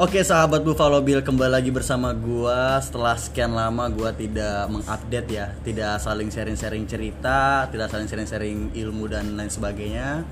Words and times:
Oke 0.00 0.24
sahabat 0.24 0.64
Buffalo 0.64 0.96
Bill 1.04 1.20
kembali 1.20 1.60
lagi 1.60 1.68
bersama 1.68 2.16
gua 2.16 2.80
setelah 2.80 3.20
sekian 3.20 3.52
lama 3.52 3.84
gua 3.92 4.08
tidak 4.16 4.64
mengupdate 4.72 5.28
ya, 5.28 5.52
tidak 5.60 6.00
saling 6.00 6.32
sharing-sharing 6.32 6.88
cerita, 6.88 7.68
tidak 7.68 7.92
saling 7.92 8.08
sharing-sharing 8.08 8.72
ilmu 8.80 9.12
dan 9.12 9.36
lain 9.36 9.52
sebagainya. 9.52 10.24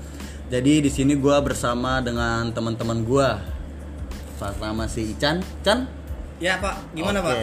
Jadi 0.49 0.81
di 0.81 0.89
sini 0.89 1.13
gua 1.13 1.37
bersama 1.45 2.01
dengan 2.01 2.49
teman-teman 2.49 3.05
gua. 3.05 3.45
Pertama 4.41 4.89
si 4.89 5.13
Ican, 5.13 5.37
Chan. 5.61 5.85
Ya 6.41 6.57
Pak, 6.57 6.97
gimana 6.97 7.21
Oke, 7.21 7.29
Pak? 7.29 7.37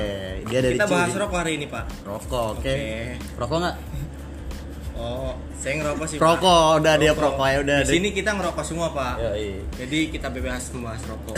dia 0.51 0.61
dari 0.67 0.75
Kita 0.83 0.91
bahas 0.91 1.15
rokok 1.15 1.39
hari 1.39 1.63
ini 1.63 1.71
Pak. 1.71 1.85
Rokok, 2.11 2.59
oke. 2.59 2.75
Oke. 2.75 2.77
Rokok 3.39 3.57
nggak? 3.63 3.77
Oh, 4.97 5.37
saya 5.61 5.77
ngerokok 5.77 6.07
sih 6.09 6.17
Rokok, 6.17 6.41
Pak. 6.41 6.79
udah 6.81 6.95
dia 6.97 7.13
perokok 7.13 7.47
ya 7.47 7.59
udah. 7.61 7.79
Di 7.85 8.01
sini 8.01 8.09
kita 8.11 8.33
ngerokok 8.33 8.65
semua 8.65 8.89
Pak. 8.91 9.15
Yoi. 9.21 9.51
Jadi 9.77 9.99
kita 10.09 10.33
bebas 10.33 10.73
membahas 10.73 11.03
rokok. 11.05 11.37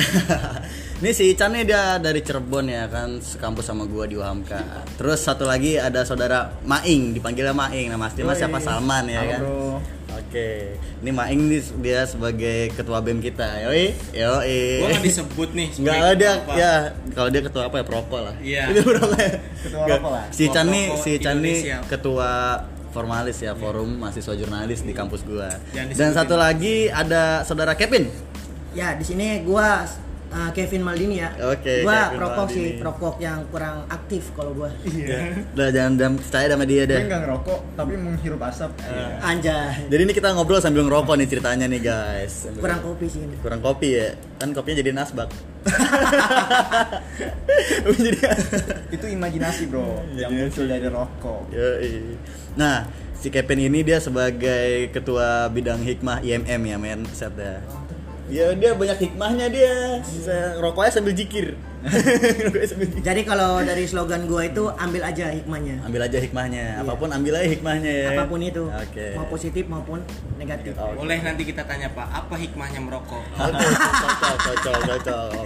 Ini 1.03 1.11
si 1.11 1.35
Ican 1.35 1.55
nih 1.55 1.67
dia 1.67 1.99
dari 1.99 2.23
Cirebon 2.23 2.67
ya 2.67 2.87
kan 2.87 3.19
sekampus 3.19 3.67
sama 3.67 3.87
gua 3.87 4.07
di 4.07 4.15
UHAMKA. 4.15 4.87
Terus 4.95 5.19
satu 5.19 5.43
lagi 5.43 5.75
ada 5.75 6.03
saudara 6.03 6.55
Maing 6.63 7.15
dipanggilnya 7.15 7.51
Maing. 7.51 7.91
Nama 7.91 8.07
aslinya 8.07 8.31
Yoi. 8.31 8.39
siapa 8.39 8.59
Salman 8.59 9.05
ya 9.07 9.23
Halo, 9.23 9.31
kan. 9.31 9.41
bro. 9.43 9.67
Oke. 10.19 10.49
Ini 10.99 11.11
Maing 11.11 11.41
nih 11.47 11.63
dia 11.79 12.01
sebagai 12.07 12.59
ketua 12.75 12.99
BEM 12.99 13.19
kita. 13.19 13.63
Yoi. 13.67 13.91
Yoi. 14.15 14.63
Gua 14.83 14.89
nggak 14.91 15.03
disebut 15.03 15.49
nih. 15.55 15.69
Enggak 15.75 15.95
sebagai 15.95 16.15
ada 16.15 16.31
apa. 16.35 16.53
ya 16.55 16.73
kalau 17.11 17.29
dia 17.31 17.43
ketua 17.43 17.63
apa 17.67 17.77
ya 17.79 17.85
perokok 17.87 18.21
lah. 18.23 18.35
Iya. 18.39 18.63
Itu. 18.71 18.83
Ketua 19.67 19.83
rokok 19.87 20.11
lah. 20.15 20.25
Si 20.31 20.43
Ican 20.47 20.67
nih 20.71 20.85
Rokok 20.91 21.03
si 21.03 21.09
Ican 21.19 21.37
nih 21.43 21.59
ketua 21.87 22.31
formalis 22.91 23.39
ya 23.43 23.53
forum 23.55 24.01
mahasiswa 24.01 24.35
jurnalis 24.35 24.83
di 24.83 24.93
kampus 24.97 25.23
gua. 25.25 25.53
Dan 25.73 26.11
satu 26.13 26.35
lagi 26.35 26.89
ada 26.89 27.45
saudara 27.45 27.77
Kevin. 27.77 28.09
Ya, 28.77 28.95
di 28.95 29.05
sini 29.05 29.43
gua 29.45 29.85
uh, 30.31 30.51
Kevin 30.51 30.83
Maldini 30.83 31.17
ya. 31.19 31.31
Oke, 31.47 31.83
Gua 31.83 31.93
Kevin 32.05 32.17
perokok 32.17 32.45
Maldini. 32.45 32.55
sih, 32.55 32.69
perokok 32.77 33.15
yang 33.19 33.39
kurang 33.49 33.77
aktif 33.87 34.23
kalau 34.33 34.53
gua. 34.55 34.71
Iya. 34.83 35.19
Udah 35.53 35.69
jangan 35.69 35.93
jangan 35.95 36.15
percaya 36.17 36.47
sama 36.49 36.65
dia 36.65 36.83
Dia 36.83 36.91
deh. 36.91 37.01
nggak 37.05 37.21
ngerokok 37.23 37.61
tapi 37.75 37.93
menghirup 37.95 38.41
asap. 38.43 38.71
Iya. 38.81 39.07
Anjay. 39.21 39.75
Jadi 39.87 40.01
ini 40.01 40.13
kita 40.13 40.29
ngobrol 40.31 40.59
sambil 40.59 40.83
ngerokok 40.83 41.15
nih 41.17 41.29
ceritanya 41.29 41.67
nih 41.67 41.81
guys. 41.81 42.33
Sambil- 42.45 42.63
Kurang 42.63 42.81
kopi 42.83 43.07
sih 43.07 43.21
ini. 43.21 43.35
kurang 43.39 43.61
kopi 43.61 43.89
ya. 43.95 44.09
Kan 44.37 44.49
kopinya 44.51 44.77
jadi 44.79 44.91
nasbak. 44.93 45.29
jadi 47.99 48.19
Itu 48.89 49.07
imajinasi 49.07 49.63
bro, 49.67 50.01
yang 50.15 50.31
muncul 50.31 50.65
dari 50.65 50.87
rokok. 50.87 51.41
Yoi. 51.51 52.17
Nah, 52.55 52.87
si 53.15 53.29
Kevin 53.29 53.61
ini 53.63 53.83
dia 53.83 53.99
sebagai 53.99 54.89
ketua 54.89 55.47
bidang 55.49 55.81
hikmah 55.81 56.21
IMM 56.21 56.63
ya 56.65 56.77
men 56.77 57.03
set 57.09 57.35
ya. 57.35 57.61
Ya 58.29 58.53
dia 58.53 58.77
banyak 58.77 58.99
hikmahnya 59.09 59.47
dia. 59.49 60.05
Bisa 60.05 60.37
rokoknya 60.65 60.93
sambil 60.93 61.17
jikir. 61.17 61.57
Jadi 63.01 63.21
kalau 63.25 63.65
dari 63.65 63.89
slogan 63.89 64.29
gua 64.29 64.45
itu 64.45 64.69
ambil 64.77 65.03
aja 65.09 65.33
hikmahnya. 65.33 65.81
Ambil 65.89 66.01
aja 66.05 66.19
hikmahnya. 66.21 66.65
Iya. 66.77 66.83
Apa 66.85 66.93
pun 67.01 67.09
ambil 67.09 67.33
aja 67.41 67.49
hikmahnya 67.49 67.93
ya. 67.93 68.09
Apa 68.13 68.25
pun 68.29 68.41
itu. 68.45 68.65
Oke. 68.69 69.07
Mau 69.17 69.27
positif 69.33 69.65
maupun 69.65 70.05
negatif. 70.37 70.77
Oke. 70.77 70.97
Boleh 71.01 71.19
nanti 71.25 71.43
kita 71.49 71.65
tanya 71.65 71.89
Pak, 71.97 72.09
apa 72.13 72.35
hikmahnya 72.37 72.81
merokok? 72.85 73.25
Oke, 73.49 73.65
cocok, 73.65 74.37
cocok, 74.45 74.79
cocok. 74.85 75.45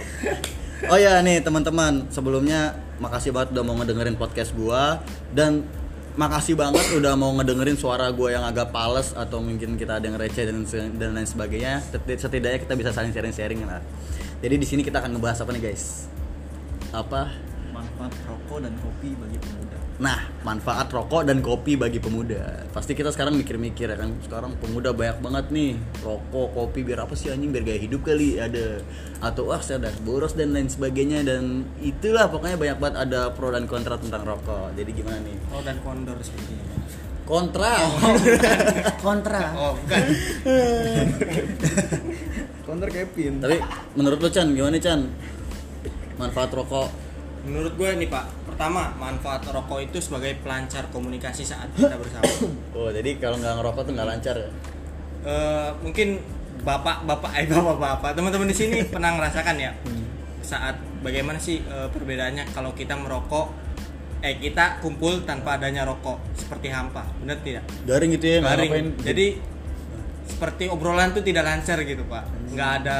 Oh 0.91 0.99
ya 0.99 1.23
nih 1.23 1.39
teman-teman, 1.39 2.11
sebelumnya 2.11 2.75
makasih 2.99 3.31
banget 3.31 3.55
udah 3.55 3.63
mau 3.63 3.79
ngedengerin 3.79 4.19
podcast 4.19 4.51
gua 4.51 4.99
dan 5.31 5.63
makasih 6.13 6.53
banget 6.53 6.85
udah 6.93 7.17
mau 7.17 7.33
ngedengerin 7.37 7.73
suara 7.73 8.09
gua 8.13 8.29
yang 8.37 8.45
agak 8.45 8.69
pales 8.69 9.17
atau 9.17 9.41
mungkin 9.41 9.75
kita 9.77 9.97
ada 9.97 10.05
yang 10.05 10.17
receh 10.17 10.45
dan 10.45 10.61
dan 10.97 11.09
lain 11.17 11.25
sebagainya. 11.27 11.81
Seti- 11.81 12.19
Setidaknya 12.21 12.59
kita 12.61 12.73
bisa 12.77 12.89
saling 12.93 13.09
sharing-sharing 13.09 13.65
lah. 13.65 13.81
Jadi 14.43 14.55
di 14.59 14.65
sini 14.67 14.81
kita 14.85 15.01
akan 15.01 15.17
ngebahas 15.17 15.41
apa 15.41 15.51
nih 15.55 15.71
guys? 15.71 16.05
Apa? 16.93 17.52
Manfaat 18.03 18.27
rokok 18.27 18.59
dan 18.59 18.73
kopi 18.83 19.09
bagi 19.15 19.37
pemuda. 19.39 19.77
Nah, 20.03 20.19
manfaat 20.43 20.87
rokok 20.91 21.23
dan 21.23 21.39
kopi 21.39 21.79
bagi 21.79 21.99
pemuda. 22.03 22.67
Pasti 22.75 22.99
kita 22.99 23.15
sekarang 23.15 23.39
mikir-mikir 23.39 23.87
ya 23.87 23.95
kan. 23.95 24.11
Sekarang 24.19 24.59
pemuda 24.59 24.91
banyak 24.91 25.23
banget 25.23 25.45
nih. 25.55 25.79
Rokok, 26.03 26.51
kopi 26.51 26.83
biar 26.83 27.07
apa 27.07 27.15
sih 27.15 27.31
anjing? 27.31 27.55
Biar 27.55 27.63
gaya 27.63 27.79
hidup 27.79 28.03
kali 28.03 28.43
ada. 28.43 28.83
Atau 29.23 29.47
wah 29.47 29.63
saya 29.63 29.79
udah 29.79 29.95
boros 30.03 30.35
dan 30.35 30.51
lain 30.51 30.67
sebagainya 30.67 31.23
dan 31.23 31.63
itulah 31.79 32.27
pokoknya 32.27 32.59
banyak 32.59 32.77
banget 32.83 32.95
ada 33.07 33.31
pro 33.31 33.55
dan 33.55 33.71
kontra 33.71 33.95
tentang 33.95 34.27
rokok. 34.27 34.75
Jadi 34.75 34.91
gimana 34.91 35.23
nih? 35.23 35.39
Oh 35.55 35.63
dan 35.63 35.79
kondor 35.79 36.19
sepertinya. 36.19 36.75
Kontra. 37.23 37.87
Kontra. 39.05 39.55
Oh, 39.55 39.79
bukan. 39.79 40.03
Counter 42.67 42.89
Kevin. 42.91 43.39
Tapi 43.39 43.63
menurut 43.95 44.19
lo 44.19 44.27
Chan 44.27 44.51
gimana 44.51 44.75
Chan? 44.75 45.07
Manfaat 46.19 46.51
rokok. 46.51 47.02
Menurut 47.43 47.75
gue 47.75 47.89
nih 47.99 48.07
Pak, 48.07 48.47
pertama 48.47 48.95
manfaat 48.95 49.43
rokok 49.43 49.83
itu 49.83 49.99
sebagai 49.99 50.39
pelancar 50.39 50.87
komunikasi 50.95 51.43
saat 51.43 51.67
kita 51.75 51.99
bersama. 51.99 52.27
Oh, 52.79 52.89
jadi 52.89 53.19
kalau 53.19 53.37
nggak 53.37 53.53
ngerokok 53.59 53.81
tuh 53.85 53.93
nggak 53.93 54.09
lancar 54.09 54.35
ya? 54.39 54.49
Eh, 55.23 55.69
mungkin 55.79 56.19
bapak 56.63 57.03
bapak 57.03 57.31
eh 57.35 57.45
bapak 57.47 57.75
bapak 57.75 58.11
teman-teman 58.15 58.47
di 58.47 58.55
sini 58.55 58.77
pernah 58.87 59.15
ngerasakan 59.19 59.55
ya 59.59 59.71
saat 60.39 60.79
bagaimana 61.03 61.39
sih 61.39 61.59
eh, 61.59 61.87
perbedaannya 61.91 62.55
kalau 62.55 62.71
kita 62.71 62.95
merokok 62.95 63.51
eh 64.23 64.39
kita 64.39 64.79
kumpul 64.79 65.27
tanpa 65.27 65.59
adanya 65.59 65.83
rokok 65.83 66.23
seperti 66.39 66.71
hampa 66.71 67.03
benar 67.19 67.43
tidak 67.43 67.67
Garing 67.83 68.15
gitu 68.15 68.25
ya, 68.27 68.37
Garing. 68.39 68.71
ngapain. 68.71 68.87
jadi 69.03 69.27
seperti 70.23 70.71
obrolan 70.71 71.11
tuh 71.11 71.19
tidak 71.19 71.43
lancar 71.43 71.83
gitu 71.83 72.07
pak 72.07 72.23
nggak 72.55 72.71
ada 72.83 72.99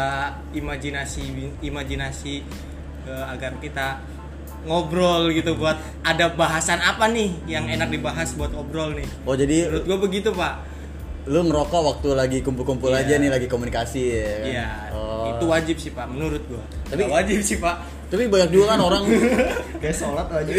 imajinasi 0.51 1.23
imajinasi 1.63 2.43
eh, 3.07 3.25
agar 3.31 3.55
kita 3.63 4.03
ngobrol 4.63 5.31
gitu 5.31 5.55
buat 5.59 5.75
ada 6.03 6.31
bahasan 6.31 6.79
apa 6.79 7.11
nih 7.11 7.31
yang 7.47 7.67
enak 7.67 7.91
dibahas 7.91 8.35
buat 8.35 8.51
obrol 8.55 8.95
nih? 8.95 9.07
Oh, 9.27 9.35
jadi 9.35 9.67
menurut 9.69 9.83
gue 9.87 9.97
begitu 10.09 10.29
pak 10.31 10.72
lu 11.25 11.39
ngerokok 11.41 11.81
waktu 11.85 12.09
lagi 12.11 12.37
kumpul-kumpul 12.39 12.89
Iya. 12.89 12.99
aja 13.01 13.13
nih 13.17 13.29
lagi 13.29 13.47
komunikasi 13.47 14.01
ya 14.11 14.27
kan? 14.35 14.45
Iya, 14.45 14.67
Oh. 14.91 15.31
itu 15.31 15.45
wajib 15.45 15.75
sih 15.77 15.89
pak, 15.89 16.05
menurut 16.05 16.43
gua. 16.45 16.59
Tapi- 16.83 16.99
Tapi 16.99 17.03
wajib 17.09 17.39
sih 17.39 17.57
pak. 17.57 17.75
Tapi 18.05 18.27
banyak 18.27 18.49
juga 18.49 18.65
kan 18.69 18.79
orang 18.79 19.03
Kayak 19.81 19.95
sholat 19.95 20.27
aja. 20.29 20.51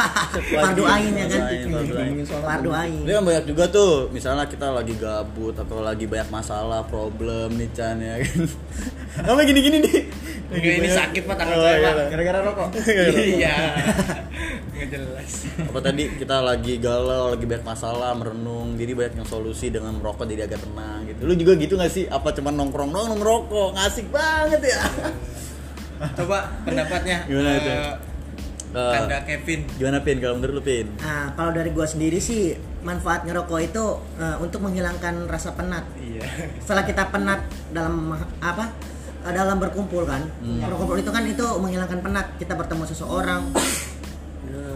Fardu 0.56 0.82
ain 0.84 1.12
ya 1.12 1.26
kan? 1.28 1.42
Fardu 2.40 2.70
ain. 2.72 3.00
Ini 3.02 3.12
kan 3.12 3.22
banyak 3.22 3.44
juga 3.44 3.64
tuh, 3.68 3.92
misalnya 4.08 4.46
kita 4.46 4.70
lagi 4.70 4.94
gabut 4.94 5.52
atau 5.52 5.78
lagi 5.78 6.06
banyak 6.06 6.26
masalah, 6.28 6.80
problem 6.82 7.54
nih 7.54 7.68
Chan 7.70 7.98
ya 7.98 8.18
kan. 8.18 8.46
Nama 9.26 9.40
gini-gini 9.42 9.78
nih. 9.80 9.98
Enggak, 10.46 10.64
ini 10.70 10.80
banyak- 10.80 10.96
sakit, 10.96 11.22
Pak, 11.24 11.36
tangan 11.36 11.54
Oh, 11.54 11.62
saya, 11.62 11.74
iya, 11.74 11.82
Pak. 11.82 11.94
Pak. 11.94 12.06
Gara-gara 12.08 12.38
rokok. 12.40 12.68
Iya. 13.14 13.56
Nggak 14.74 14.88
jelas. 14.90 15.30
Apa 15.70 15.78
tadi 15.80 16.02
kita 16.18 16.36
lagi 16.42 16.82
galau, 16.82 17.30
lagi 17.30 17.44
banyak 17.46 17.62
masalah, 17.62 18.10
merenung, 18.18 18.74
jadi 18.74 18.92
banyak 18.92 19.14
yang 19.22 19.28
solusi 19.28 19.70
dengan 19.70 19.94
merokok 19.96 20.26
jadi 20.26 20.50
agak 20.50 20.66
tenang 20.66 21.06
gitu. 21.06 21.20
Lu 21.22 21.34
juga 21.38 21.52
gitu 21.54 21.78
gak 21.78 21.92
sih? 21.94 22.04
Apa 22.10 22.34
cuma 22.34 22.50
nongkrong 22.50 22.90
doang 22.90 23.14
ngerokok? 23.14 23.78
Ngasik 23.78 24.06
banget 24.10 24.60
ya. 24.74 24.80
Coba 26.18 26.50
pendapatnya. 26.66 27.22
Gimana 27.30 27.50
itu? 27.54 27.70
eh, 27.70 27.94
Eh, 28.74 28.90
Kanda 28.90 29.22
Kevin. 29.22 29.60
Gimana 29.78 30.02
Pin 30.02 30.18
kalau 30.18 30.34
menurut 30.34 30.54
lu 30.58 30.62
Pin? 30.66 30.90
Nah, 30.98 31.30
kalau 31.38 31.54
dari 31.54 31.70
gua 31.70 31.86
sendiri 31.86 32.18
sih 32.18 32.58
manfaat 32.82 33.22
ngerokok 33.22 33.60
itu 33.62 33.84
uh, 34.18 34.36
untuk 34.42 34.66
menghilangkan 34.66 35.30
rasa 35.30 35.54
penat. 35.54 35.86
Iya. 35.94 36.26
Setelah 36.58 36.82
kita 36.82 37.06
penat 37.14 37.46
dalam 37.70 38.18
apa? 38.42 38.74
uh, 39.22 39.30
dalam 39.30 39.62
berkumpul 39.62 40.02
kan. 40.02 40.26
Berkumpul 40.42 40.98
itu 40.98 41.10
kan 41.14 41.22
itu 41.22 41.46
menghilangkan 41.54 42.02
penat. 42.02 42.26
Kita 42.34 42.58
bertemu 42.58 42.82
seseorang, 42.90 43.54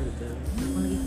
gitu. 0.05 0.27
Apa 0.29 0.79
lagi? 0.79 0.99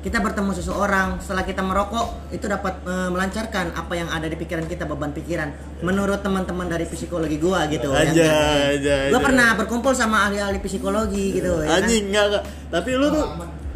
kita 0.00 0.16
bertemu 0.16 0.56
seseorang 0.56 1.20
setelah 1.20 1.44
kita 1.44 1.60
merokok 1.60 2.32
itu 2.32 2.48
dapat 2.48 2.80
eh, 2.82 3.08
melancarkan 3.12 3.76
apa 3.76 3.92
yang 3.92 4.08
ada 4.08 4.24
di 4.24 4.34
pikiran 4.34 4.64
kita 4.64 4.88
beban 4.88 5.12
pikiran 5.12 5.52
menurut 5.84 6.24
teman-teman 6.24 6.72
dari 6.72 6.88
psikologi 6.88 7.36
gua 7.36 7.68
gitu 7.68 7.92
Aja, 7.92 8.08
yang- 8.08 8.80
aja, 8.80 8.96
gua 9.12 9.20
aja. 9.20 9.26
pernah 9.28 9.48
berkumpul 9.54 9.92
sama 9.92 10.24
ahli-ahli 10.24 10.56
psikologi 10.58 11.36
gitu 11.36 11.52
ya 11.60 11.68
kan? 11.68 11.84
Anjing 11.84 12.08
enggak, 12.08 12.24
enggak. 12.26 12.42
Tapi 12.72 12.90
lu 12.96 13.06
tuh 13.12 13.24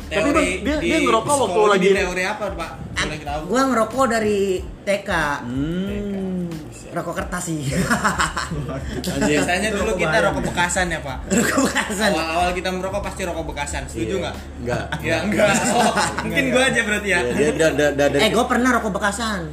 tapi 0.04 0.20
Teori 0.20 0.32
Bang, 0.32 0.46
dia 0.64 0.76
di 0.78 0.86
dia 0.86 0.98
ngerokok 1.00 1.34
waktu 1.34 1.60
lagi 1.66 1.88
teori 1.92 2.24
apa, 2.24 2.44
Pak? 2.52 2.70
Tahu? 3.04 3.42
gua 3.44 3.62
ngerokok 3.68 4.04
dari 4.06 4.40
TK 4.80 5.10
Hmm. 5.44 5.84
Rokok 6.94 7.14
kertas 7.16 7.44
sih 7.44 7.60
Anjing. 9.04 9.36
Biasanya 9.36 9.68
dulu 9.70 9.92
kita 9.94 10.16
rokok 10.22 10.42
bekasan 10.46 10.86
ya, 10.88 11.00
Pak. 11.00 11.18
rokok 11.28 11.60
bekasan 11.66 12.10
Awal-awal 12.10 12.50
kita 12.52 12.68
merokok 12.70 13.02
pasti 13.02 13.20
rokok 13.22 13.44
bekasan. 13.50 13.82
Setuju 13.84 14.14
Iya. 14.14 14.22
nggak? 14.22 14.34
Enggak. 14.60 14.84
Ya 15.00 15.16
enggak. 15.20 15.52
Oh, 15.74 15.92
mungkin 16.22 16.44
gua 16.48 16.62
aja 16.64 16.80
berarti 16.80 17.08
ya. 17.08 17.20
Iya, 17.20 17.32
dia 17.32 17.50
dia 17.52 17.68
dia 17.70 17.88
dia- 17.92 18.08
dia- 18.08 18.22
eh 18.22 18.30
gua 18.30 18.44
pernah 18.44 18.70
rokok 18.72 18.92
bekasan 18.94 19.50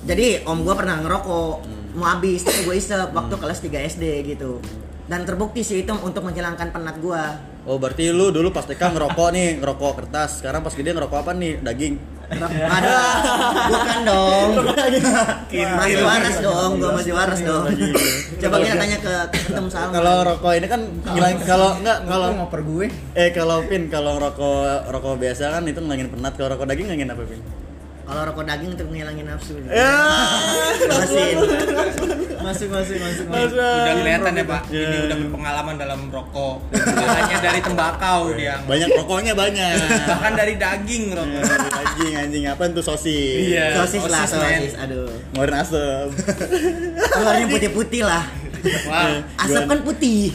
jadi 0.00 0.42
om 0.42 0.60
gua 0.60 0.74
pernah 0.74 0.96
ngerokok 0.98 1.52
mau 1.92 2.06
habis 2.08 2.40
tapi 2.40 2.62
gue 2.62 2.72
isep 2.72 3.10
waktu 3.10 3.34
kelas 3.34 3.58
3 3.60 3.82
SD 3.84 4.04
gitu 4.24 4.62
dan 5.04 5.26
terbukti 5.26 5.60
sih 5.60 5.82
itu 5.82 5.90
untuk 5.92 6.22
menghilangkan 6.22 6.70
penat 6.70 6.96
gua 6.98 7.34
Oh 7.60 7.76
berarti 7.76 8.08
lu 8.08 8.30
dulu 8.30 8.48
pas 8.48 8.64
TK 8.64 8.80
ngerokok 8.90 9.28
nih, 9.30 9.60
ngerokok 9.60 9.92
kertas. 9.94 10.40
Sekarang 10.40 10.64
pas 10.64 10.72
gede 10.72 10.90
ngerokok 10.90 11.18
apa 11.20 11.32
nih? 11.34 11.60
Daging. 11.60 11.94
Aduh, 12.30 13.10
bukan 13.70 13.98
dong. 14.06 14.48
Masih 15.50 15.98
waras 16.06 16.36
dong, 16.38 16.70
gua 16.78 16.90
masih 16.94 17.12
waras 17.12 17.40
dong. 17.42 17.64
Coba 18.38 18.56
kita 18.62 18.76
tanya 18.78 18.98
ke 19.02 19.14
ketum 19.34 19.66
Salman. 19.66 19.98
Kalau 19.98 20.16
rokok 20.22 20.52
ini 20.54 20.66
kan 20.70 20.80
ngilangin 21.10 21.38
kalau 21.42 21.70
enggak 21.82 21.98
kalau 22.06 22.28
ngoper 22.38 22.60
gue 22.62 22.86
eh 23.18 23.28
kalau 23.34 23.58
pin 23.66 23.82
kalau 23.90 24.16
rokok 24.22 24.86
rokok 24.88 25.18
biasa 25.18 25.58
kan 25.58 25.62
itu 25.66 25.80
ngilangin 25.82 26.08
penat 26.08 26.32
kalau 26.38 26.54
rokok 26.54 26.66
daging 26.70 26.86
ngilangin 26.86 27.10
apa 27.10 27.22
pin? 27.26 27.40
Kalau 28.00 28.22
rokok 28.24 28.42
daging 28.42 28.70
untuk 28.74 28.86
menghilangin 28.86 29.22
nafsu. 29.24 29.54
Ya. 29.62 29.94
Masih. 30.82 31.28
masuk 32.40 32.68
masuk 32.72 32.96
masuk 32.96 33.26
udah 33.28 33.94
kelihatan 33.94 34.32
ya 34.32 34.44
pak 34.44 34.62
Iya. 34.66 34.80
ini 34.82 34.96
udah 35.04 35.16
berpengalaman 35.20 35.74
dalam 35.76 36.00
rokok 36.08 36.56
hanya 36.98 37.36
dari 37.38 37.60
tembakau 37.60 38.32
dia 38.32 38.56
Banyak 38.64 38.88
rokoknya 38.96 39.32
banyak. 39.34 39.76
bahkan 40.08 40.32
dari 40.34 40.56
daging 40.56 41.12
rokok 41.12 41.42
anjing 41.70 42.12
anjing 42.16 42.44
apa 42.46 42.62
itu 42.66 42.80
sosis? 42.80 43.44
Iya. 43.46 43.76
Sosis 43.76 44.04
lah, 44.04 44.24
Sosis, 44.24 44.40
men. 44.40 44.56
sosis. 44.58 44.74
Aduh. 44.78 45.08
Ngeluarin 45.30 45.56
asem. 45.58 46.06
Keluarnya 46.96 47.46
putih-putih 47.46 48.02
lah. 48.02 48.24
wah 48.84 49.20
Asap 49.38 49.62
kan 49.66 49.78
putih. 49.82 50.32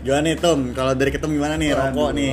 Gimana 0.00 0.22
nih 0.24 0.34
Tom? 0.38 0.60
Kalau 0.72 0.92
dari 0.94 1.10
ketum 1.10 1.30
gimana 1.30 1.54
nih 1.54 1.74
rokok 1.74 2.10
nih? 2.14 2.30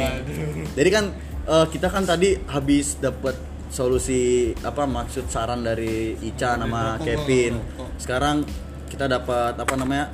Jadi 0.72 0.90
kan 0.90 1.04
eh, 1.44 1.66
kita 1.68 1.88
kan 1.90 2.06
tadi 2.06 2.38
habis 2.46 2.96
dapat 2.96 3.34
solusi 3.76 4.22
apa 4.64 4.88
maksud 4.88 5.28
saran 5.28 5.60
dari 5.60 6.16
Ica 6.16 6.56
nama 6.56 6.96
rokok, 6.96 7.04
Kevin. 7.04 7.54
Sekarang 8.00 8.48
kita 8.88 9.12
dapat 9.12 9.60
apa 9.60 9.76
namanya? 9.76 10.08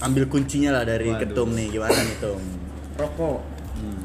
ambil 0.00 0.24
kuncinya 0.26 0.72
lah 0.72 0.84
dari 0.84 1.12
Waduh. 1.12 1.20
ketum 1.22 1.48
nih. 1.52 1.68
Gimana 1.70 1.92
nih 1.94 2.16
Tom? 2.18 2.40
rokok 2.94 3.40
Hmm. 3.74 3.98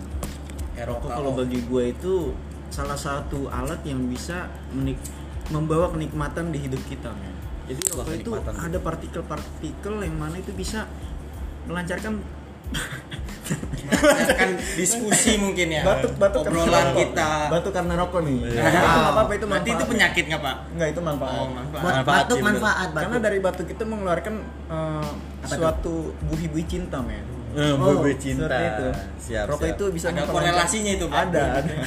rokok 0.76 1.10
kalau 1.14 1.32
bagi 1.38 1.62
gue 1.62 1.84
itu 1.94 2.34
salah 2.74 2.98
satu 2.98 3.46
alat 3.48 3.78
yang 3.86 4.10
bisa 4.10 4.50
menik- 4.74 5.02
membawa 5.50 5.94
kenikmatan 5.94 6.50
di 6.50 6.58
hidup 6.58 6.82
kita 6.90 7.14
jadi 7.70 7.82
Wah, 7.94 8.02
rokok 8.02 8.18
itu 8.18 8.32
ada 8.34 8.80
partikel-partikel 8.82 9.96
yang 10.02 10.16
mana 10.18 10.42
itu 10.42 10.50
bisa 10.54 10.90
melancarkan 11.70 12.18
kan 14.30 14.50
diskusi 14.74 15.32
mungkin 15.36 15.68
ya 15.70 15.82
batuk 15.82 16.12
batuk 16.16 16.42
obrolan 16.44 16.66
karena 16.66 16.82
rokok. 16.86 17.00
kita 17.00 17.30
batuk 17.48 17.72
karena 17.72 17.94
rokok 17.96 18.20
nih 18.22 18.38
Iya. 18.40 18.60
Nah, 18.60 18.70
itu 18.70 18.88
nggak 18.92 19.12
apa-apa 19.12 19.32
itu 19.32 19.46
berarti 19.46 19.64
itu 19.64 19.74
manfaat. 19.76 19.90
penyakit 19.90 20.24
nggak 20.26 20.42
pak 20.42 20.56
Enggak 20.70 20.88
itu 20.90 21.02
manfaat. 21.02 21.36
oh 21.36 21.48
manfaat 21.50 21.80
Buat 21.80 21.94
Manfaat 21.96 22.18
batuk 22.20 22.38
manfaat 22.42 22.88
batuk. 22.88 23.02
Karena 23.02 23.18
dari 23.20 23.40
batuk 23.40 23.68
itu 23.68 23.84
mengeluarkan 23.84 24.36
eh, 24.68 25.10
suatu 25.46 25.96
buih-buih 26.26 26.66
cinta 26.66 26.98
men. 27.00 27.26
Eh, 27.50 27.74
Oh, 27.74 27.98
buih 27.98 28.14
cinta. 28.16 28.46
itu. 28.52 28.88
Siap. 29.20 29.46
Rokok 29.48 29.64
siap. 29.64 29.74
itu 29.74 29.84
bisa 29.90 30.08
ada 30.08 30.22
korelasinya 30.24 30.92
itu 30.92 31.06
pak 31.06 31.20
Ada, 31.28 31.44
ada. 31.60 31.74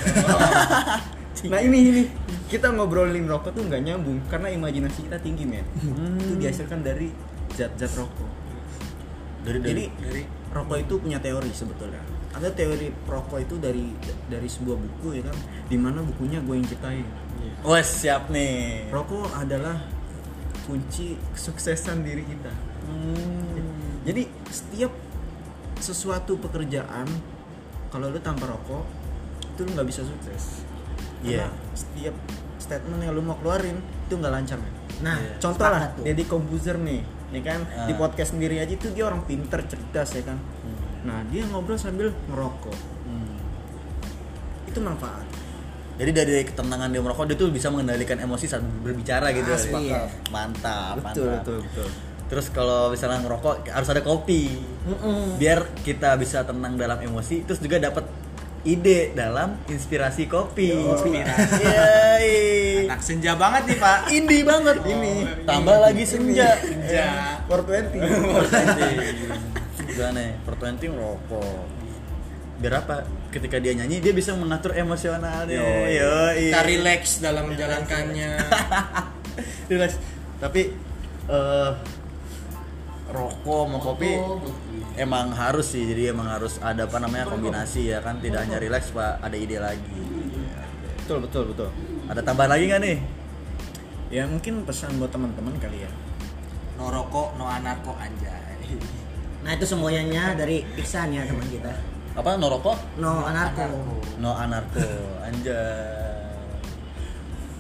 nah 1.44 1.59
ini 1.59 1.79
ini 1.89 2.03
kita 2.47 2.71
ngobrolin 2.71 3.25
rokok 3.25 3.50
tuh 3.50 3.65
nggak 3.65 3.83
nyambung 3.83 4.19
karena 4.27 4.49
imajinasi 4.49 5.06
kita 5.06 5.19
tinggi 5.19 5.44
men. 5.44 5.65
Itu 6.17 6.35
dihasilkan 6.37 6.81
dari 6.81 7.09
zat-zat 7.50 7.93
rokok. 7.94 8.29
dari 9.43 9.59
dari 9.59 9.69
Jadi 9.69 9.85
dari 10.00 10.23
rokok 10.53 10.79
itu 10.79 10.95
punya 11.01 11.19
teori 11.19 11.51
sebetulnya. 11.51 12.01
Ada 12.33 12.53
teori 12.53 12.93
rokok 13.09 13.39
itu 13.41 13.57
dari 13.61 13.93
dari 14.29 14.49
sebuah 14.49 14.77
buku 14.77 15.21
ya 15.21 15.23
kan, 15.29 15.37
di 15.69 15.77
mana 15.77 16.01
bukunya 16.05 16.41
gue 16.41 16.55
yang 16.57 16.69
ciptain. 16.69 17.05
Wes 17.65 17.89
siap 17.89 18.29
nih. 18.29 18.89
Rokok 18.93 19.33
adalah 19.37 19.81
kunci 20.69 21.19
kesuksesan 21.35 22.05
diri 22.07 22.23
kita. 22.25 22.53
Jadi 24.03 24.23
setiap 24.51 24.93
sesuatu 25.83 26.39
pekerjaan 26.39 27.07
kalau 27.91 28.09
lu 28.09 28.19
tanpa 28.23 28.47
rokok 28.47 28.87
itu 29.53 29.61
lu 29.67 29.71
nggak 29.75 29.89
bisa 29.89 30.03
sukses. 30.07 30.65
Iya. 31.23 31.47
Karena 31.47 31.75
setiap 31.75 32.15
statement 32.59 33.01
yang 33.03 33.15
lu 33.15 33.23
mau 33.23 33.37
keluarin 33.39 33.79
itu 33.79 34.15
nggak 34.15 34.33
lancar 34.33 34.59
men. 34.59 34.73
Nah, 35.03 35.19
Iya. 35.19 35.35
Contoh 35.43 35.67
lah. 35.67 35.91
Deddy 35.99 36.25
Kombuzer 36.27 36.79
nih, 36.79 37.03
ya 37.32 37.40
kan 37.43 37.61
Ah. 37.67 37.84
di 37.84 37.94
podcast 37.94 38.32
sendiri 38.32 38.56
aja 38.56 38.70
itu 38.70 38.88
dia 38.90 39.05
orang 39.05 39.25
pinter, 39.25 39.64
cerdas 39.64 40.12
ya 40.12 40.23
kan. 40.23 40.37
Hmm. 40.37 40.76
Nah 41.02 41.19
dia 41.26 41.43
ngobrol 41.44 41.75
sambil 41.75 42.12
ngerokok, 42.26 42.76
Hmm. 43.02 43.37
itu 44.67 44.79
manfaat. 44.79 45.25
Jadi 45.93 46.11
dari 46.11 46.43
ketenangan 46.43 46.88
dia 46.88 47.00
merokok 47.00 47.25
dia 47.25 47.37
tuh 47.37 47.49
bisa 47.49 47.69
mengendalikan 47.69 48.17
emosi 48.17 48.44
saat 48.46 48.64
berbicara 48.82 49.29
gitu. 49.31 49.49
Asli, 49.49 49.73
Mantap. 49.73 49.82
iya. 49.82 50.00
Mantap, 50.29 50.94
betul, 50.99 51.05
mantap. 51.05 51.37
betul, 51.38 51.58
betul. 51.62 51.88
Terus 52.29 52.46
kalau 52.49 52.88
misalnya 52.88 53.20
ngerokok 53.20 53.55
harus 53.69 53.88
ada 53.88 54.00
kopi. 54.00 54.56
Biar 55.37 55.69
kita 55.84 56.17
bisa 56.17 56.40
tenang 56.43 56.76
dalam 56.76 56.96
emosi 56.99 57.44
terus 57.44 57.61
juga 57.61 57.76
dapat 57.79 58.08
ide 58.62 59.11
dalam 59.12 59.59
inspirasi 59.67 60.31
kopi. 60.31 60.70
inspirasi. 60.70 61.67
Anak 62.87 63.03
senja 63.03 63.35
banget 63.35 63.62
nih 63.75 63.79
pak 63.79 63.99
Indie 64.14 64.47
banget 64.47 64.79
ini. 64.87 65.26
Tambah 65.43 65.76
lagi 65.82 66.05
senja. 66.06 66.59
senja 66.62 67.06
420. 67.50 67.99
Gimana 69.93 70.20
nih? 70.23 70.31
Pertwenty 70.47 70.87
ngerokok. 70.88 71.62
Biar 72.62 72.75
apa? 72.87 73.03
Ketika 73.35 73.59
dia 73.59 73.75
nyanyi 73.75 73.99
dia 73.99 74.14
bisa 74.14 74.32
mengatur 74.38 74.79
emosionalnya. 74.79 75.58
Yoi. 75.58 75.99
Yoi. 75.99 76.55
kita 76.55 76.62
relax 76.62 77.19
dalam 77.19 77.50
menjalankannya 77.50 78.31
Relax. 79.70 79.99
Tapi 80.38 80.70
eh 81.26 81.70
rokok 83.12 83.61
sama 83.69 83.79
kopi 83.79 84.12
emang 84.97 85.32
harus 85.37 85.67
sih. 85.73 85.85
Jadi 85.85 86.12
emang 86.12 86.29
harus 86.29 86.59
ada 86.59 86.88
apa 86.88 86.99
namanya 86.99 87.29
kombinasi 87.29 87.93
ya 87.93 88.00
kan. 88.00 88.19
Tidak 88.19 88.41
hanya 88.41 88.56
relax 88.59 88.91
pak, 88.93 89.20
ada 89.20 89.37
ide 89.37 89.61
lagi. 89.61 90.00
betul, 91.05 91.19
betul, 91.29 91.44
betul. 91.53 91.69
Ada 92.09 92.20
tambahan 92.25 92.50
lagi 92.56 92.64
nggak 92.73 92.82
nih? 92.82 92.99
Ya 94.12 94.29
mungkin 94.29 94.64
pesan 94.69 95.00
buat 95.00 95.09
teman-teman 95.09 95.56
kali 95.56 95.85
ya. 95.85 95.93
no 96.81 96.88
rokok 96.88 97.37
no 97.37 97.47
anarko 97.47 97.94
anjay 98.00 98.43
Nah, 99.43 99.50
itu 99.58 99.67
semuanya 99.67 100.38
dari 100.38 100.62
Iksan 100.79 101.11
ya 101.11 101.26
teman 101.26 101.43
kita. 101.50 101.75
Apa 102.15 102.38
no 102.38 102.47
rokok? 102.47 102.79
No 103.03 103.26
anarko. 103.26 103.67
No 104.23 104.38
anarko. 104.38 104.79
Anjay. 105.26 106.23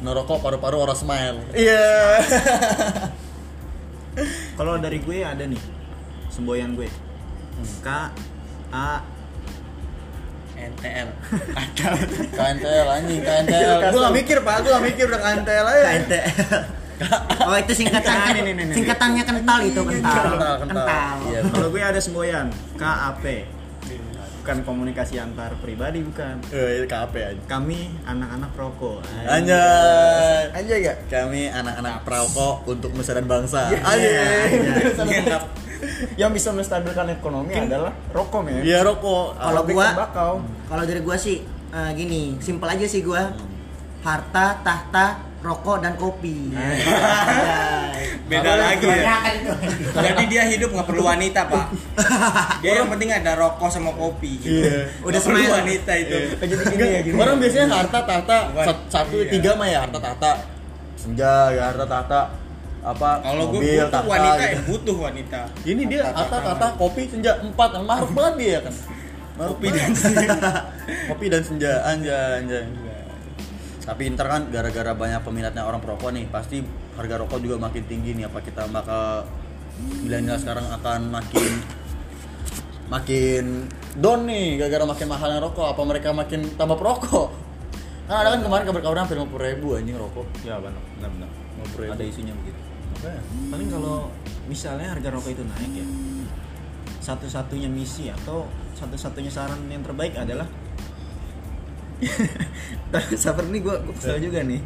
No 0.02 0.14
rokok 0.14 0.38
paru-paru 0.38 0.78
orang 0.78 0.98
smile. 0.98 1.38
Iya. 1.50 1.82
Kalau 4.58 4.76
dari 4.76 4.98
gue 5.00 5.24
ada 5.24 5.44
nih 5.44 5.60
semboyan 6.28 6.76
gue. 6.76 6.88
K 7.84 7.88
A 8.72 9.04
NTL 10.62 11.08
KNTL 12.32 12.86
anjing, 12.86 13.20
KNTL. 13.20 13.90
Gua 13.90 14.00
gak 14.08 14.14
mikir, 14.14 14.36
Pak. 14.46 14.56
Gua 14.62 14.70
gak 14.78 14.84
mikir 14.88 15.04
udah 15.10 15.20
KNTL 15.20 15.66
aja. 15.66 15.82
KNTL. 15.90 16.30
Oh 17.50 17.56
itu 17.58 17.72
singkatannya, 17.82 18.30
nih, 18.46 18.54
nih, 18.54 18.64
nih. 18.70 18.74
singkatannya 18.78 19.22
kental 19.26 19.58
itu 19.66 19.80
kental. 19.82 20.22
Kental, 20.22 20.54
kental. 20.62 21.16
Iya. 21.26 21.40
Kalau 21.50 21.68
gue 21.74 21.82
ada 21.82 22.00
semboyan 22.00 22.46
KAP. 22.78 23.24
Bukan 24.42 24.66
komunikasi 24.66 25.22
antar 25.22 25.54
pribadi 25.62 26.02
bukan. 26.02 26.42
Eh, 26.50 26.82
KP 26.82 27.14
aja. 27.14 27.42
Kami 27.46 27.94
anak-anak 28.02 28.50
rokok. 28.58 28.98
Anjay. 29.22 30.50
Anjay 30.50 30.78
gak? 30.82 30.98
Kami 31.06 31.46
anak-anak 31.46 32.02
perokok 32.02 32.66
untuk 32.66 32.90
nusa 32.90 33.14
dan 33.14 33.30
bangsa. 33.30 33.70
Iya. 33.70 33.78
Anjay. 33.86 34.46
Yang 36.18 36.30
bisa 36.34 36.50
menstabilkan 36.50 37.06
ekonomi 37.14 37.54
adalah 37.54 37.94
rokok 38.10 38.50
ya. 38.50 38.60
Iya 38.66 38.78
rokok. 38.82 39.38
Kalau 39.38 39.62
gua- 39.62 39.94
tembakau. 39.94 40.32
Kalau 40.42 40.82
dari 40.82 41.00
gua 41.00 41.14
sih 41.14 41.38
eh, 41.70 41.90
gini, 41.94 42.34
simpel 42.42 42.66
aja 42.66 42.86
sih 42.90 43.06
gua. 43.06 43.30
Harta, 44.02 44.58
tahta, 44.66 45.06
rokok 45.38 45.86
dan 45.86 45.94
kopi. 45.94 46.50
beda 48.22 48.52
lagi 48.54 48.86
ya 48.86 49.18
jadi 49.92 50.22
dia 50.30 50.42
hidup 50.48 50.70
nggak 50.72 50.86
perlu 50.88 51.02
wanita 51.04 51.40
pak 51.46 51.66
dia 52.62 52.72
yang 52.80 52.88
penting 52.88 53.10
ada 53.10 53.34
rokok 53.34 53.68
sama 53.68 53.90
kopi 53.92 54.38
gitu. 54.40 54.62
Iya. 54.62 54.88
udah 55.02 55.20
perlu 55.20 55.38
smile. 55.42 55.54
wanita 55.58 55.92
itu 55.98 56.16
Jadi 56.38 56.54
gini 56.72 56.86
ya 56.86 57.00
gini. 57.02 57.14
Orang 57.18 57.36
biasanya 57.38 57.66
harta 57.70 57.98
tahta 58.06 58.36
satu 58.88 59.16
Iya. 59.20 59.30
tiga 59.30 59.50
mah 59.58 59.66
ya 59.68 59.78
harta 59.84 59.98
tahta. 59.98 60.30
Senja 60.94 61.32
ya 61.50 61.62
harta 61.74 61.84
tahta 61.84 62.20
apa 62.82 63.10
kalau 63.22 63.54
gue 63.54 63.62
mobil 63.62 63.78
butuh 63.78 63.90
tahta 63.90 64.08
wanita 64.10 64.42
gitu. 64.42 64.50
ya 64.50 64.58
butuh 64.66 64.96
wanita 64.98 65.40
Ini 65.62 65.82
dia 65.86 66.02
harta 66.10 66.38
tahta 66.42 66.66
kopi 66.74 67.02
senja 67.06 67.32
empat 67.38 67.70
maruk 67.82 68.10
banget 68.14 68.34
dia 68.38 68.58
kan. 68.62 68.74
Maruk 69.32 69.56
Kopi 69.58 69.66
dan 69.72 69.92
senja. 69.96 70.28
kopi 71.10 71.26
dan 71.32 71.42
senja 71.42 71.72
anjay 71.84 72.30
anjay. 72.42 72.64
Tapi 73.82 74.14
ntar 74.14 74.30
kan 74.30 74.42
gara-gara 74.48 74.94
banyak 74.94 75.20
peminatnya 75.26 75.66
orang 75.66 75.82
perokok 75.82 76.14
nih, 76.14 76.30
pasti 76.30 76.62
harga 76.94 77.18
rokok 77.26 77.38
juga 77.42 77.58
makin 77.58 77.82
tinggi 77.90 78.14
nih. 78.14 78.30
Apa 78.30 78.38
kita 78.38 78.70
bakal 78.70 79.26
milenial 80.06 80.38
sekarang 80.38 80.70
akan 80.70 81.10
makin 81.10 81.52
makin 82.86 83.66
down 83.98 84.28
nih 84.28 84.60
gara-gara 84.62 84.84
makin 84.86 85.06
mahalnya 85.10 85.40
rokok? 85.42 85.66
Apa 85.74 85.82
mereka 85.82 86.14
makin 86.14 86.46
tambah 86.54 86.78
perokok? 86.78 87.28
Kan 88.06 88.16
ada 88.22 88.38
kan 88.38 88.40
kemarin 88.46 88.64
kabar-kabarnya 88.70 89.02
hampir 89.02 89.18
50 89.18 89.50
ribu 89.50 89.66
anjing 89.74 89.98
rokok. 89.98 90.26
Ya 90.46 90.62
benar, 90.62 90.82
benar, 90.98 91.10
benar. 91.18 91.30
50 91.66 91.82
ribu. 91.82 91.92
Ada 91.98 92.04
isunya 92.06 92.34
begitu. 92.38 92.60
Makanya. 92.94 93.22
Paling 93.50 93.68
kalau 93.72 93.98
misalnya 94.46 94.88
harga 94.94 95.08
rokok 95.10 95.30
itu 95.34 95.42
naik 95.42 95.72
ya, 95.74 95.86
satu-satunya 97.02 97.66
misi 97.66 98.14
atau 98.14 98.46
satu-satunya 98.78 99.30
saran 99.30 99.58
yang 99.66 99.82
terbaik 99.82 100.14
adalah 100.14 100.46
Sabar 103.14 103.44
nih 103.46 103.60
gue 103.60 103.74
gue 103.78 103.94
kesel 103.96 104.20
juga 104.20 104.42
nih. 104.42 104.60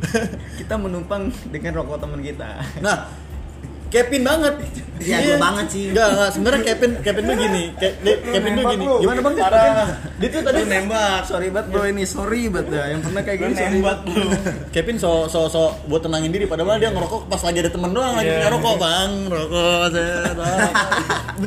Kita 0.57 0.75
menumpang 0.75 1.31
dengan 1.47 1.73
rokok 1.77 1.99
teman 1.99 2.21
kita. 2.21 2.59
Nah, 2.81 3.07
Kevin 3.87 4.27
banget. 4.27 4.55
Iya, 4.99 5.17
Iya. 5.17 5.37
gua 5.39 5.47
banget 5.47 5.67
sih. 5.71 5.85
Enggak, 5.95 6.09
enggak. 6.11 6.29
Sebenarnya 6.35 6.61
Kevin 6.65 6.91
Kevin 7.01 7.23
tuh 7.23 7.37
gini. 7.39 7.63
Ke- 7.73 7.97
Ke- 7.97 8.21
Kevin 8.27 8.51
tuh 8.53 8.65
gini. 8.69 8.85
Gimana 8.99 9.21
Bang? 9.23 9.35
Dia 10.17 10.29
tuh 10.29 10.41
tadi 10.43 10.61
nembak 10.65 11.21
Sorry 11.23 11.49
banget 11.49 11.67
bro 11.71 11.85
ini, 11.87 12.03
sorry 12.03 12.43
banget 12.49 12.67
dah. 12.73 12.85
Yang 12.91 13.01
pernah 13.05 13.23
kayak 13.23 13.39
gini 13.39 13.55
sorry 13.55 13.79
banget. 13.79 14.01
lu 14.11 14.29
Kevin 14.75 14.97
so 14.97 15.31
so 15.31 15.47
so 15.47 15.71
buat 15.87 16.03
tenangin 16.03 16.35
diri 16.35 16.45
padahal 16.45 16.77
dia 16.77 16.91
ngerokok 16.91 17.31
pas 17.31 17.39
lagi 17.39 17.59
ada 17.61 17.71
temen 17.71 17.91
doang 17.93 18.13
lagi 18.13 18.27
Iya. 18.27 18.37
punya 18.37 18.51
rokok 18.51 18.75
bang 18.77 19.11
rokok 19.29 19.87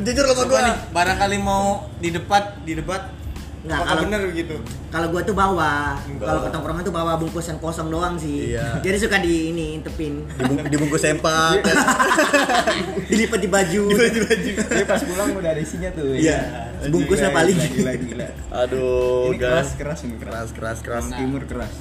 jujur 0.00 0.24
Apa 0.24 0.42
gua 0.46 0.60
nih 0.62 0.74
barangkali 0.88 1.36
mau 1.38 1.64
di 1.98 2.08
debat 2.08 2.44
di 2.62 2.72
debat 2.72 3.02
Nggak, 3.60 3.76
apakah 3.76 3.92
kalau- 3.92 4.04
bener 4.06 4.22
gitu 4.32 4.56
Kalau 4.88 5.06
gua 5.06 5.20
tuh 5.20 5.32
bawa, 5.32 5.72
kalau 6.16 6.40
ke 6.40 6.50
tongkrongan 6.50 6.82
tuh 6.82 6.90
bawa 6.90 7.12
bungkusan 7.14 7.56
kosong 7.56 7.88
doang 7.88 8.16
sih. 8.16 8.50
Iya. 8.50 8.80
Jadi 8.80 8.96
suka 8.98 9.16
di 9.16 9.50
ini 9.50 9.76
intepin, 9.76 10.24
Dibung- 10.32 10.64
dibungkus 10.66 10.98
sempak 10.98 11.60
dilipat 13.10 13.38
di 13.38 13.48
baju. 13.48 13.82
Tapi 13.92 14.84
pas 14.84 15.00
pulang 15.00 15.30
udah 15.32 15.50
ada 15.50 15.60
isinya 15.60 15.90
tuh. 15.92 16.10
Iya. 16.10 16.38
Bungkusnya 16.88 17.28
Gila, 17.28 17.36
paling. 17.36 17.56
Gila, 17.56 17.70
gila, 17.70 17.92
gila. 18.00 18.28
aduh 18.50 19.28
Ini 19.28 19.38
keras, 19.38 19.68
guys 19.68 19.70
keras 19.76 19.98
ini 20.02 20.14
keras. 20.16 20.32
keras 20.50 20.50
keras 20.50 20.78
keras 20.80 21.04
timur 21.12 21.42
keras. 21.44 21.72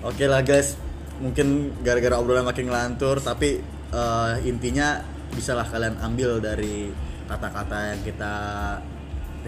oke 0.00 0.24
lah 0.24 0.40
guys 0.40 0.78
mungkin 1.18 1.46
gara-gara 1.82 2.16
obrolan 2.16 2.46
makin 2.46 2.70
ngelantur 2.70 3.18
tapi 3.18 3.58
eh, 3.90 4.32
intinya 4.44 5.02
bisalah 5.28 5.66
kalian 5.66 5.98
ambil 6.00 6.38
dari 6.38 6.88
kata-kata 7.26 7.92
yang 7.92 8.00
kita 8.00 8.32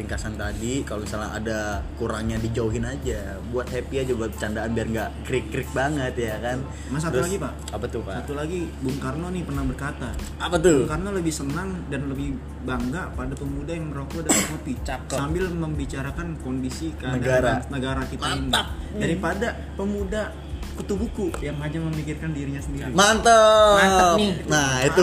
ringkasan 0.01 0.35
tadi 0.35 0.81
kalau 0.83 1.05
misalnya 1.05 1.31
ada 1.37 1.59
kurangnya 1.95 2.41
dijauhin 2.41 2.83
aja 2.83 3.37
buat 3.53 3.69
happy 3.69 4.01
aja 4.01 4.13
buat 4.17 4.33
candaan 4.35 4.73
biar 4.73 4.89
nggak 4.89 5.11
krik-krik 5.23 5.69
banget 5.71 6.17
ya 6.17 6.41
kan 6.41 6.59
Mas, 6.89 7.05
satu 7.05 7.21
lagi, 7.21 7.37
Pak. 7.37 7.53
apa 7.71 7.87
tuh 7.87 8.01
pak 8.01 8.15
Satu 8.25 8.33
lagi 8.33 8.65
Bung 8.81 8.97
Karno 8.97 9.29
nih 9.29 9.43
pernah 9.45 9.63
berkata, 9.63 10.09
apa 10.41 10.57
tuh 10.57 10.85
Bung 10.85 10.91
Karno 10.91 11.11
lebih 11.13 11.31
senang 11.31 11.69
dan 11.93 12.09
lebih 12.09 12.33
bangga 12.65 13.13
pada 13.13 13.37
pemuda 13.37 13.73
yang 13.73 13.93
merokok 13.93 14.25
dan 14.25 14.37
kopi 14.49 14.73
Cakep. 14.81 15.17
sambil 15.17 15.45
membicarakan 15.49 16.41
kondisi 16.41 16.93
keadaan 16.97 17.21
Negara. 17.21 17.53
negara 17.69 18.03
kita 18.09 18.25
Mantap. 18.27 18.67
ini 18.93 19.01
daripada 19.01 19.49
pemuda 19.77 20.23
kutu 20.81 20.97
buku 20.97 21.29
yang 21.45 21.61
hanya 21.61 21.77
memikirkan 21.77 22.33
dirinya 22.33 22.57
sendiri. 22.65 22.89
Mantap. 22.97 23.77
Mantap 23.77 24.13
nih. 24.17 24.33
Nah, 24.49 24.81
itu 24.89 25.03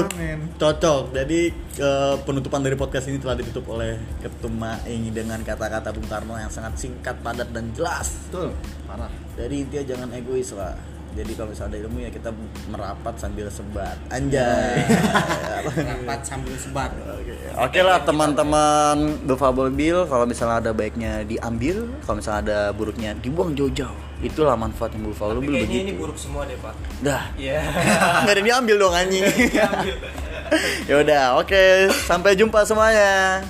cocok. 0.57 1.13
Jadi 1.13 1.39
eh, 1.77 2.15
penutupan 2.25 2.65
dari 2.65 2.73
podcast 2.73 3.05
ini 3.13 3.21
telah 3.21 3.37
ditutup 3.37 3.69
oleh 3.77 4.01
Ketum 4.25 4.57
Maing 4.57 5.13
dengan 5.13 5.37
kata-kata 5.45 5.93
Bung 5.93 6.09
Karno 6.09 6.33
yang 6.33 6.49
sangat 6.49 6.81
singkat, 6.81 7.21
padat 7.21 7.53
dan 7.53 7.69
jelas. 7.77 8.17
Betul. 8.27 8.57
Parah. 8.89 9.13
Jadi 9.37 9.55
intinya 9.61 9.85
jangan 9.93 10.09
egois 10.17 10.49
lah. 10.57 10.73
Jadi 11.15 11.31
kalau 11.33 11.49
misalnya 11.49 11.71
ada 11.75 11.79
ilmu 11.87 11.97
ya 12.03 12.09
kita 12.11 12.29
merapat 12.69 13.13
sambil 13.17 13.47
sebat. 13.47 13.97
Anjay. 14.11 14.83
rapat 15.89 16.19
sambil 16.25 16.53
sebar 16.59 16.91
Oke 17.57 17.79
lah 17.81 18.03
teman-teman 18.05 19.25
Dovable 19.25 19.71
Bill 19.73 20.05
kalau 20.05 20.25
misalnya 20.27 20.61
ada 20.61 20.71
baiknya 20.75 21.23
diambil, 21.23 21.89
kalau 22.03 22.19
misalnya 22.19 22.39
ada 22.43 22.59
buruknya 22.75 23.15
dibuang 23.17 23.57
jauh-jauh. 23.57 23.97
Itulah 24.21 24.57
manfaat 24.57 24.97
yang 24.97 25.05
tapi 25.37 25.45
Bill 25.45 25.53
kayaknya 25.61 25.77
ini 25.77 25.83
begitu. 25.93 26.01
buruk 26.01 26.17
semua 26.17 26.41
deh 26.49 26.57
pak 26.57 26.73
Dah. 27.05 27.23
Iya 27.37 27.61
Nggak 28.25 28.33
ada 28.33 28.43
diambil 28.43 28.75
dong 28.81 28.93
anjing. 28.93 29.23
ya 30.89 30.95
udah, 31.01 31.23
oke. 31.41 31.63
Sampai 32.05 32.33
jumpa 32.37 32.65
semuanya. 32.65 33.41